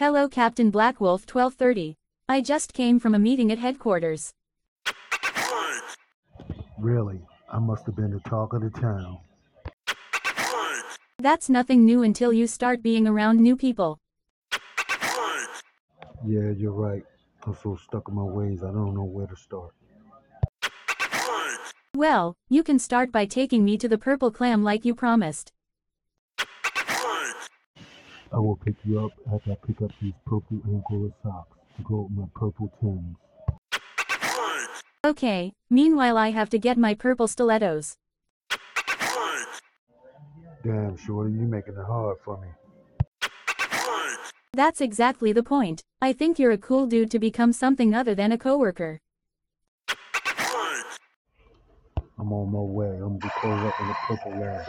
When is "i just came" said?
2.26-2.98